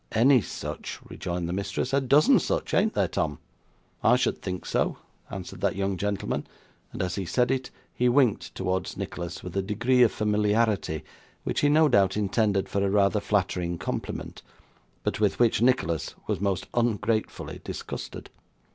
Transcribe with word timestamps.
'Any 0.13 0.41
such!' 0.41 0.99
rejoined 1.07 1.47
the 1.47 1.53
mistress; 1.53 1.93
'a 1.93 2.01
dozen 2.01 2.39
such. 2.39 2.73
An't 2.73 2.95
there, 2.95 3.07
Tom?' 3.07 3.37
'I 4.03 4.15
should 4.15 4.41
think 4.41 4.65
so,' 4.65 4.97
answered 5.29 5.61
that 5.61 5.75
young 5.75 5.95
gentleman; 5.95 6.47
and 6.91 7.03
as 7.03 7.13
he 7.13 7.23
said 7.27 7.51
it, 7.51 7.69
he 7.93 8.09
winked 8.09 8.55
towards 8.55 8.97
Nicholas, 8.97 9.43
with 9.43 9.55
a 9.55 9.61
degree 9.61 10.01
of 10.01 10.11
familiarity 10.11 11.03
which 11.43 11.59
he, 11.59 11.69
no 11.69 11.87
doubt, 11.87 12.17
intended 12.17 12.67
for 12.67 12.83
a 12.83 12.89
rather 12.89 13.19
flattering 13.19 13.77
compliment, 13.77 14.41
but 15.03 15.19
with 15.19 15.37
which 15.37 15.61
Nicholas 15.61 16.15
was 16.25 16.41
most 16.41 16.65
ungratefully 16.73 17.61
disgusted. 17.63 18.31